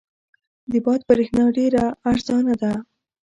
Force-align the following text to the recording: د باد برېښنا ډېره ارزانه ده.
د 0.71 0.73
باد 0.85 1.01
برېښنا 1.09 1.45
ډېره 1.57 1.83
ارزانه 2.09 2.55
ده. 2.61 2.73